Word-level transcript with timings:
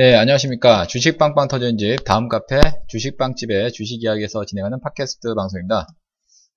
예, 0.00 0.14
안녕하십니까. 0.14 0.86
주식빵빵 0.86 1.48
터진 1.48 1.76
집, 1.76 2.04
다음 2.04 2.28
카페 2.28 2.60
주식빵집의 2.86 3.72
주식 3.72 4.00
이야기에서 4.00 4.44
진행하는 4.44 4.78
팟캐스트 4.78 5.34
방송입니다. 5.34 5.88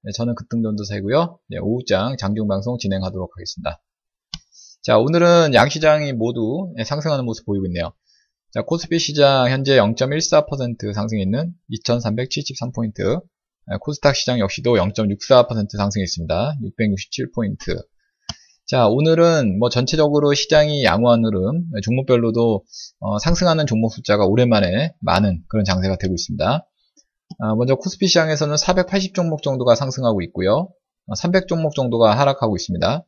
예, 0.06 0.12
저는 0.12 0.36
급등전도사이고요. 0.36 1.40
예, 1.54 1.58
오후장 1.58 2.18
장중 2.18 2.48
방송 2.48 2.78
진행하도록 2.78 3.32
하겠습니다. 3.36 3.82
자, 4.84 5.00
오늘은 5.00 5.56
양시장이 5.56 6.14
모두 6.14 6.72
예, 6.78 6.84
상승하는 6.84 7.26
모습 7.26 7.48
보이고 7.48 7.66
있네요. 7.66 7.94
자, 8.54 8.62
코스피 8.62 9.00
시장 9.00 9.50
현재 9.50 9.76
0.14% 9.76 10.94
상승했는 10.94 11.52
2373포인트. 11.72 13.24
예, 13.72 13.78
코스닥 13.80 14.16
시장 14.16 14.38
역시도 14.38 14.76
0.64% 14.76 15.78
상승했습니다. 15.78 16.58
667포인트. 16.62 17.84
자, 18.72 18.88
오늘은 18.88 19.60
뭐 19.60 19.68
전체적으로 19.68 20.34
시장이 20.34 20.86
양호한 20.86 21.26
흐름, 21.26 21.66
종목별로도 21.84 22.64
어, 23.02 23.20
상승하는 23.20 23.68
종목 23.68 23.94
숫자가 23.94 24.26
오랜만에 24.26 24.94
많은 25.02 25.44
그런 25.50 25.66
장세가 25.66 25.98
되고 25.98 26.14
있습니다. 26.14 26.66
아, 27.40 27.56
먼저 27.56 27.76
코스피 27.76 28.08
시장에서는 28.08 28.56
480 28.56 29.14
종목 29.14 29.44
정도가 29.44 29.76
상승하고 29.76 30.22
있고요. 30.22 30.70
300 31.18 31.44
어, 31.44 31.46
종목 31.48 31.76
정도가 31.76 32.18
하락하고 32.18 32.56
있습니다. 32.56 33.06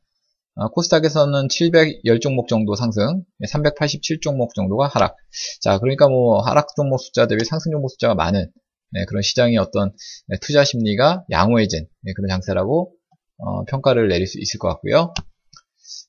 아, 0.56 0.68
코스닥에서는 0.68 1.48
710 1.48 2.20
종목 2.20 2.50
정도 2.50 2.76
상승, 2.76 3.24
387 3.48 4.20
종목 4.20 4.56
정도가 4.56 4.88
하락. 4.88 5.16
자, 5.62 5.80
그러니까 5.80 6.10
뭐 6.10 6.42
하락 6.42 6.76
종목 6.76 6.98
숫자 6.98 7.26
대비 7.26 7.46
상승 7.46 7.72
종목 7.72 7.90
숫자가 7.92 8.16
많은 8.16 8.52
네, 8.92 9.06
그런 9.06 9.22
시장의 9.22 9.56
어떤 9.60 9.94
네, 10.28 10.36
투자 10.42 10.66
심리가 10.66 11.24
양호해진 11.32 11.88
네, 12.02 12.12
그런 12.18 12.28
장세라고 12.28 12.92
어, 13.38 13.64
평가를 13.64 14.10
내릴 14.10 14.28
수 14.28 14.42
있을 14.42 14.60
것 14.60 14.68
같고요. 14.68 15.14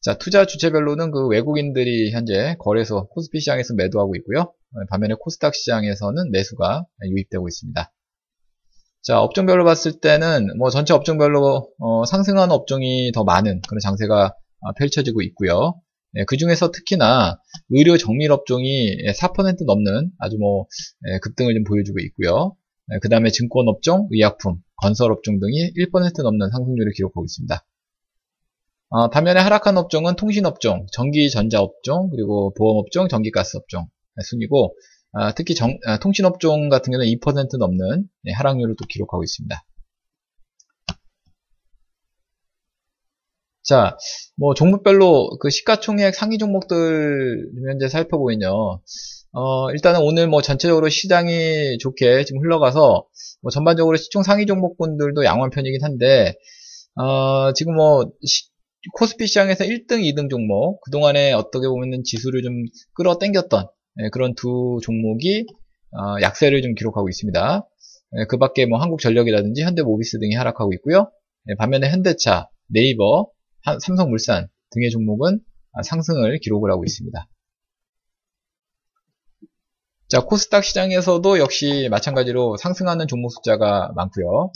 자, 0.03 0.19
투자 0.19 0.47
주체별로는 0.47 1.11
그 1.11 1.27
외국인들이 1.27 2.12
현재 2.12 2.56
거래소 2.61 3.08
코스피 3.08 3.41
시장에서 3.41 3.75
매도하고 3.75 4.14
있고요. 4.17 4.41
어, 4.41 4.86
반면에 4.91 5.14
코스닥 5.19 5.55
시장에서는 5.55 6.30
매수가 6.30 6.84
유입되고 7.05 7.48
있습니다. 7.48 7.92
자, 9.02 9.20
업종별로 9.20 9.64
봤을 9.64 10.00
때는 10.00 10.56
뭐 10.58 10.70
전체 10.70 10.95
업종별로 10.95 11.70
어, 11.78 12.05
상승하는 12.06 12.55
업종이 12.55 13.12
더 13.12 13.25
많은 13.25 13.61
그런 13.69 13.80
장세가 13.80 14.34
어, 14.61 14.72
펼쳐지고 14.78 15.22
있고요. 15.22 15.75
네, 16.12 16.25
그 16.27 16.36
중에서 16.36 16.70
특히나 16.70 17.41
의료 17.70 17.97
정밀 17.97 18.30
업종이 18.30 18.97
4% 18.97 19.67
넘는 19.67 20.11
아주 20.19 20.39
뭐 20.39 20.67
네, 21.00 21.19
급등을 21.19 21.52
좀 21.55 21.64
보여주고 21.64 21.98
있고요. 22.00 22.56
네, 22.86 22.98
그 23.02 23.08
다음에 23.08 23.30
증권 23.30 23.67
업종, 23.69 24.08
의약품, 24.12 24.58
건설 24.77 25.11
업종 25.11 25.41
등이 25.41 25.72
1% 25.75 26.22
넘는 26.22 26.50
상승률을 26.50 26.92
기록하고 26.95 27.25
있습니다. 27.25 27.64
어, 28.96 29.10
반면에 29.10 29.40
하락한 29.40 29.76
업종은 29.76 30.14
통신업종, 30.14 30.86
전기전자업종, 30.92 32.10
그리고 32.10 32.54
보험업종, 32.54 33.08
전기가스업종 33.08 33.86
순이고 34.24 34.76
아, 35.14 35.34
특히 35.34 35.56
정, 35.56 35.76
아, 35.84 35.98
통신업종 35.98 36.68
같은 36.68 36.92
경우는 36.92 37.12
2% 37.12 37.58
넘는 37.58 38.08
네, 38.22 38.32
하락률을 38.32 38.76
또 38.78 38.84
기록하고 38.88 39.24
있습니다. 39.24 39.64
자, 43.64 43.96
뭐 44.36 44.54
종목별로 44.54 45.38
그 45.40 45.50
시가총액 45.50 46.14
상위 46.14 46.38
종목들 46.38 47.50
현재 47.66 47.88
살펴보면요. 47.88 48.80
어, 49.32 49.70
일단은 49.72 50.02
오늘 50.02 50.28
뭐 50.28 50.40
전체적으로 50.40 50.88
시장이 50.88 51.78
좋게 51.78 52.26
지금 52.26 52.42
흘러가서 52.42 53.04
뭐 53.42 53.50
전반적으로 53.50 53.96
시총 53.96 54.22
상위 54.22 54.46
종목군들도 54.46 55.24
양호한 55.24 55.50
편이긴 55.50 55.83
한데 55.83 56.36
어, 56.94 57.52
지금 57.54 57.74
뭐 57.74 58.12
시, 58.24 58.53
코스피 58.92 59.27
시장에서 59.27 59.64
1등, 59.64 60.02
2등 60.02 60.28
종목, 60.28 60.80
그동안에 60.83 61.33
어떻게 61.33 61.67
보면 61.67 62.02
지수를 62.05 62.42
좀 62.42 62.64
끌어당겼던 62.95 63.67
예, 64.00 64.08
그런 64.11 64.34
두 64.34 64.78
종목이 64.83 65.46
어, 65.92 66.20
약세를 66.20 66.62
좀 66.62 66.74
기록하고 66.74 67.08
있습니다. 67.08 67.68
예, 68.18 68.24
그 68.28 68.36
밖에 68.36 68.67
뭐 68.67 68.80
한국전력이라든지 68.80 69.62
현대모비스 69.62 70.18
등이 70.18 70.34
하락하고 70.34 70.72
있고요. 70.74 71.11
예, 71.48 71.55
반면에 71.55 71.90
현대차, 71.90 72.48
네이버, 72.68 73.28
삼성물산 73.80 74.48
등의 74.70 74.90
종목은 74.90 75.40
아, 75.72 75.83
상승을 75.83 76.39
기록을 76.40 76.70
하고 76.70 76.84
있습니다. 76.84 77.28
자, 80.08 80.20
코스닥 80.20 80.64
시장에서도 80.64 81.39
역시 81.39 81.89
마찬가지로 81.90 82.56
상승하는 82.56 83.08
종목 83.08 83.30
숫자가 83.33 83.92
많고요. 83.96 84.52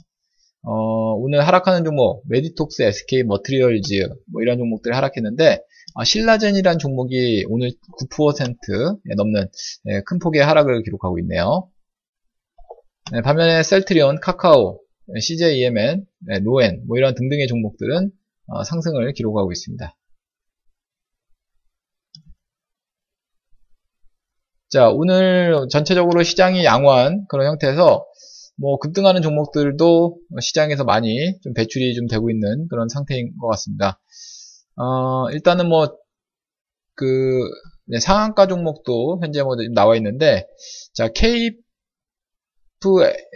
어, 0.62 1.14
오늘 1.14 1.46
하락하는 1.46 1.84
종목, 1.84 2.22
메디톡스, 2.28 2.82
SK 2.82 3.24
머티리얼즈 3.24 4.08
뭐 4.32 4.42
이런 4.42 4.58
종목들이 4.58 4.94
하락했는데 4.94 5.60
아, 5.94 6.04
신라젠이라는 6.04 6.78
종목이 6.78 7.44
오늘 7.48 7.70
9% 8.10 9.16
넘는 9.16 9.48
네, 9.84 10.02
큰 10.04 10.18
폭의 10.18 10.44
하락을 10.44 10.82
기록하고 10.82 11.18
있네요. 11.20 11.68
네, 13.12 13.22
반면에 13.22 13.62
셀트리온, 13.62 14.20
카카오, 14.20 14.80
CJ 15.18 15.47
E&M, 15.47 16.04
네, 16.26 16.38
로엔 16.40 16.84
뭐 16.86 16.98
이런 16.98 17.14
등등의 17.14 17.46
종목들은 17.46 18.10
어, 18.48 18.64
상승을 18.64 19.12
기록하고 19.14 19.52
있습니다. 19.52 19.94
자, 24.70 24.90
오늘 24.90 25.66
전체적으로 25.70 26.22
시장이 26.22 26.62
양호한 26.64 27.24
그런 27.28 27.46
형태에서 27.46 28.04
뭐 28.60 28.78
급등하는 28.78 29.22
종목들도 29.22 30.18
시장에서 30.40 30.84
많이 30.84 31.38
좀 31.42 31.54
배출이 31.54 31.94
좀 31.94 32.06
되고 32.06 32.28
있는 32.30 32.66
그런 32.68 32.88
상태인 32.88 33.36
것 33.38 33.46
같습니다. 33.48 34.00
어, 34.76 35.30
일단은 35.30 35.68
뭐, 35.68 35.96
그, 36.94 37.40
네, 37.86 38.00
상한가 38.00 38.46
종목도 38.46 39.20
현재 39.22 39.42
뭐 39.42 39.56
나와 39.74 39.96
있는데, 39.96 40.46
자, 40.92 41.08
KF, 41.08 41.56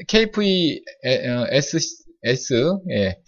KVS, 0.09 1.78
S, 2.25 2.54
예. 2.91 3.19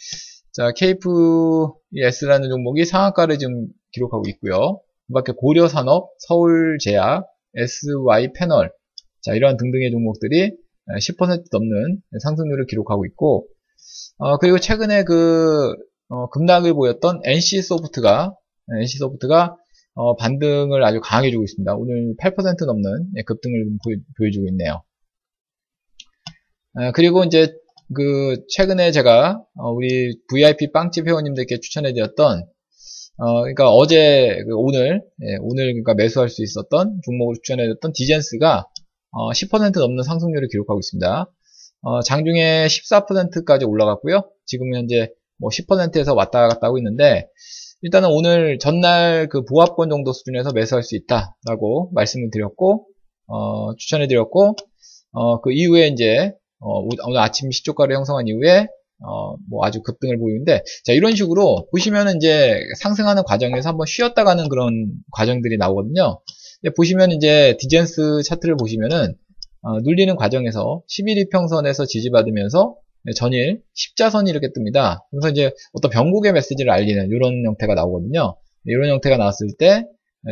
자, 0.52 0.70
KVS라는 0.72 2.48
종목이 2.48 2.84
상한가를 2.84 3.38
지금 3.38 3.66
기록하고 3.92 4.24
있고요. 4.30 4.80
그 5.08 5.12
밖에 5.12 5.32
고려산업, 5.32 6.10
서울제약, 6.18 7.26
SY 7.56 8.32
패널, 8.32 8.72
자, 9.22 9.34
이러한 9.34 9.56
등등의 9.56 9.90
종목들이 9.90 10.52
10% 10.88 11.44
넘는 11.50 12.00
상승률을 12.22 12.66
기록하고 12.66 13.06
있고 13.06 13.46
어, 14.18 14.38
그리고 14.38 14.58
최근에 14.58 15.04
그 15.04 15.74
어, 16.08 16.28
급락을 16.30 16.74
보였던 16.74 17.20
NC소프트가 17.24 18.34
NC소프트가 18.80 19.56
어, 19.94 20.16
반등을 20.16 20.84
아주 20.84 21.00
강하게 21.00 21.30
주고 21.30 21.44
있습니다. 21.44 21.74
오늘 21.76 22.14
8% 22.20 22.66
넘는 22.66 23.10
예, 23.16 23.22
급등을 23.22 23.64
보여, 23.84 24.30
주고 24.30 24.48
있네요. 24.48 24.82
어, 26.74 26.92
그리고 26.92 27.22
이제 27.24 27.54
그 27.94 28.44
최근에 28.48 28.90
제가 28.90 29.40
어, 29.56 29.70
우리 29.70 30.18
VIP 30.28 30.72
빵집 30.72 31.06
회원님들께 31.06 31.60
추천해드렸던 31.60 32.44
어, 33.18 33.40
그러니까 33.42 33.70
어제 33.70 34.42
그 34.48 34.56
오늘 34.56 35.04
예, 35.22 35.36
오늘 35.40 35.66
그러니까 35.66 35.94
매수할 35.94 36.28
수 36.28 36.42
있었던 36.42 37.00
종목을 37.04 37.36
추천해드렸던 37.42 37.92
디젠스가 37.94 38.66
어, 39.14 39.30
10% 39.30 39.78
넘는 39.78 40.02
상승률을 40.02 40.48
기록하고 40.48 40.80
있습니다. 40.80 41.30
어, 41.82 42.02
장중에 42.02 42.66
14%까지 42.66 43.64
올라갔고요. 43.64 44.30
지금 44.44 44.74
현재 44.74 45.10
뭐 45.38 45.50
10%에서 45.50 46.14
왔다 46.14 46.48
갔다 46.48 46.66
하고 46.66 46.78
있는데 46.78 47.28
일단은 47.82 48.08
오늘 48.10 48.58
전날 48.58 49.28
그 49.28 49.44
보합권 49.44 49.90
정도 49.90 50.12
수준에서 50.12 50.52
매수할 50.52 50.82
수 50.82 50.96
있다라고 50.96 51.90
말씀을 51.92 52.30
드렸고 52.32 52.86
어, 53.26 53.74
추천해 53.76 54.06
드렸고 54.06 54.56
어, 55.12 55.40
그 55.40 55.52
이후에 55.52 55.88
이제 55.88 56.32
어, 56.60 56.80
오늘 57.06 57.20
아침 57.20 57.50
시초가를 57.50 57.94
형성한 57.94 58.26
이후에 58.26 58.68
어, 59.06 59.36
뭐 59.50 59.66
아주 59.66 59.82
급등을 59.82 60.18
보이는데 60.18 60.62
자 60.84 60.92
이런 60.92 61.14
식으로 61.14 61.68
보시면은 61.70 62.16
이제 62.16 62.58
상승하는 62.80 63.22
과정에서 63.24 63.68
한번 63.68 63.86
쉬었다 63.86 64.24
가는 64.24 64.48
그런 64.48 64.90
과정들이 65.12 65.58
나오거든요. 65.58 66.20
보시면 66.70 67.12
이제 67.12 67.56
디젠스 67.58 68.22
차트를 68.24 68.56
보시면은 68.56 69.14
어, 69.62 69.80
눌리는 69.80 70.14
과정에서 70.16 70.82
11이평선에서 70.88 71.86
지지받으면서 71.86 72.76
전일 73.16 73.62
십자선이 73.74 74.30
이렇게 74.30 74.48
뜹니다. 74.48 75.00
그래서 75.10 75.30
이제 75.30 75.52
어떤 75.72 75.90
변곡의 75.90 76.32
메시지를 76.32 76.70
알리는 76.70 77.08
이런 77.10 77.44
형태가 77.44 77.74
나오거든요. 77.74 78.36
이런 78.64 78.90
형태가 78.90 79.16
나왔을 79.16 79.48
때 79.58 79.84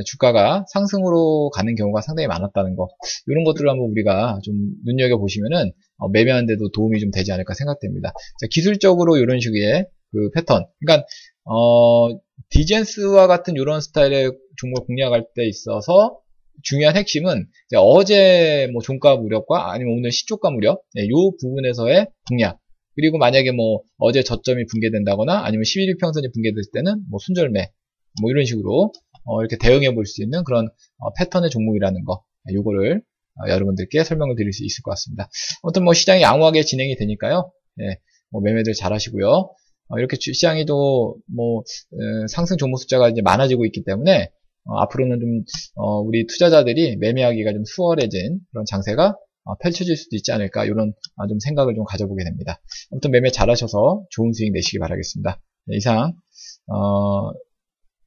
주가가 0.07 0.65
상승으로 0.73 1.51
가는 1.51 1.75
경우가 1.75 2.01
상당히 2.01 2.27
많았다는 2.27 2.77
거 2.77 2.89
이런 3.27 3.45
것들을 3.45 3.69
한번 3.69 3.91
우리가 3.91 4.39
좀 4.43 4.55
눈여겨 4.87 5.19
보시면은 5.19 5.73
어, 5.99 6.09
매매하는데도 6.09 6.71
도움이 6.71 6.99
좀 7.01 7.11
되지 7.11 7.33
않을까 7.33 7.55
생각됩니다. 7.55 8.13
자, 8.41 8.47
기술적으로 8.51 9.19
이런 9.19 9.41
식의 9.41 9.87
그 10.13 10.31
패턴 10.35 10.65
그러니까 10.81 11.07
어, 11.45 12.09
디젠스와 12.51 13.27
같은 13.27 13.55
이런 13.57 13.81
스타일의 13.81 14.33
종목을 14.59 14.87
공략할 14.87 15.27
때 15.35 15.47
있어서 15.47 16.19
중요한 16.63 16.97
핵심은 16.97 17.47
어제 17.77 18.69
뭐 18.73 18.83
종가 18.83 19.17
무렵과 19.17 19.73
아니면 19.73 19.95
오늘 19.99 20.13
시초가 20.13 20.51
무렵 20.51 20.83
이 20.95 21.01
네, 21.01 21.09
부분에서의 21.41 22.07
공략 22.29 22.59
그리고 22.95 23.19
만약에 23.19 23.53
뭐 23.53 23.81
어제 23.99 24.23
저점이 24.23 24.67
붕괴된다거나 24.67 25.45
아니면 25.45 25.65
11일 25.65 25.99
평선이 25.99 26.29
붕괴될 26.33 26.63
때는 26.75 27.05
뭐 27.11 27.19
순절매 27.21 27.71
뭐 28.21 28.31
이런 28.31 28.45
식으로 28.45 28.93
어 29.25 29.41
이렇게 29.41 29.57
대응해 29.57 29.95
볼 29.95 30.05
수 30.05 30.23
있는 30.23 30.45
그런 30.45 30.69
어 30.99 31.13
패턴의 31.19 31.51
종목이라는 31.51 32.05
거 32.05 32.23
요거를 32.53 33.03
어, 33.35 33.49
여러분들께 33.49 34.05
설명을 34.05 34.37
드릴 34.37 34.53
수 34.53 34.65
있을 34.65 34.83
것 34.83 34.91
같습니다. 34.91 35.29
아무튼 35.63 35.85
뭐 35.85 35.95
시장이 35.95 36.23
양호하게 36.23 36.63
진행이 36.65 36.97
되니까요. 36.97 37.51
예, 37.81 37.97
뭐 38.31 38.43
매매들 38.43 38.75
잘 38.75 38.93
하시고요. 38.93 39.55
어, 39.93 39.99
이렇게 39.99 40.17
시장이 40.19 40.65
또뭐 40.65 41.59
어, 41.61 42.27
상승 42.29 42.57
종목 42.57 42.79
숫자가 42.79 43.11
이제 43.11 43.21
많아지고 43.21 43.67
있기 43.67 43.85
때문에 43.85 44.31
어, 44.65 44.79
앞으로는 44.81 45.21
좀 45.21 45.45
어, 45.77 46.01
우리 46.01 46.27
투자자들이 46.27 46.97
매매하기가 46.97 47.53
좀 47.53 47.65
수월해진 47.65 48.41
그런 48.51 48.65
장세가 48.65 49.15
어, 49.45 49.57
펼쳐질 49.59 49.97
수도 49.97 50.17
있지 50.17 50.33
않을까 50.33 50.65
이런 50.65 50.95
아, 51.17 51.27
좀 51.27 51.39
생각을 51.41 51.75
좀 51.75 51.85
가져보게 51.85 52.25
됩니다. 52.25 52.61
아무튼 52.91 53.11
매매 53.11 53.31
잘하셔서 53.31 54.05
좋은 54.11 54.33
수익 54.33 54.53
내시기 54.53 54.79
바라겠습니다. 54.79 55.41
네, 55.67 55.77
이상 55.77 56.15
어, 56.69 57.33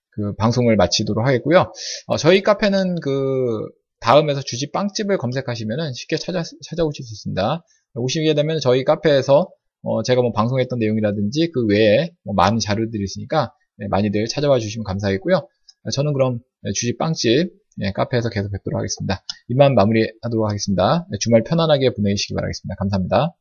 그 0.10 0.34
방송을 0.38 0.76
마치도록 0.78 1.26
하겠고요. 1.26 1.72
어, 2.08 2.18
저희 2.18 2.42
카페는 2.42 2.96
그 3.02 3.68
다음에서 4.00 4.42
주식 4.42 4.72
빵집을 4.72 5.18
검색하시면 5.18 5.94
쉽게 5.94 6.18
찾아, 6.18 6.42
찾아오실 6.64 7.06
수 7.06 7.14
있습니다. 7.14 7.64
오시게 7.96 8.34
되면 8.34 8.60
저희 8.60 8.84
카페에서 8.84 9.50
어, 9.86 10.04
제가 10.04 10.22
뭐 10.22 10.32
방송했던 10.32 10.80
내용이라든지 10.80 11.52
그 11.54 11.66
외에 11.68 12.10
뭐 12.24 12.34
많은 12.34 12.60
자료들이 12.60 13.04
있으니까 13.04 13.54
네, 13.78 13.88
많이들 13.88 14.26
찾아와 14.28 14.60
주시면 14.60 14.84
감사하겠고요. 14.84 15.48
저는 15.94 16.14
그럼 16.14 16.40
주식 16.74 16.98
빵집 16.98 17.52
네, 17.78 17.92
카페에서 17.92 18.30
계속 18.30 18.52
뵙도록 18.52 18.78
하겠습니다. 18.80 19.24
이만 19.50 19.76
마무리하도록 19.76 20.48
하겠습니다. 20.50 21.06
네, 21.12 21.18
주말 21.20 21.44
편안하게 21.44 21.94
보내시기 21.94 22.34
바라겠습니다. 22.34 22.76
감사합니다. 22.80 23.36